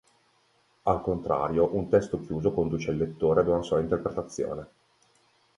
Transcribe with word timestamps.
Al 0.81 0.99
contrario, 1.03 1.67
un 1.75 1.87
testo 1.87 2.19
chiuso 2.25 2.53
conduce 2.55 2.89
il 2.89 2.97
lettore 2.97 3.41
ad 3.41 3.47
una 3.49 3.61
sola 3.61 3.81
interpretazione. 3.81 4.67